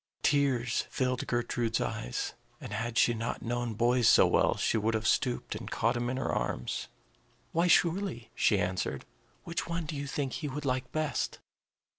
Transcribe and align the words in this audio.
Tears 0.23 0.87
filled 0.89 1.27
Gertrude's 1.27 1.79
eyes; 1.79 2.33
and 2.59 2.73
had 2.73 2.97
she 2.97 3.13
not 3.13 3.43
known 3.43 3.75
boys 3.75 4.07
so 4.07 4.25
well, 4.25 4.57
she 4.57 4.75
would 4.75 4.95
have 4.95 5.07
stooped 5.07 5.53
and 5.53 5.69
caught 5.69 5.95
him 5.95 6.09
in 6.09 6.17
her 6.17 6.31
arms. 6.33 6.87
"Why, 7.51 7.67
surely," 7.67 8.31
she 8.33 8.57
answered. 8.57 9.05
"Which 9.43 9.67
one 9.67 9.85
do 9.85 9.95
you 9.95 10.07
think 10.07 10.33
he 10.33 10.47
would 10.47 10.65
like 10.65 10.91
best?" 10.91 11.37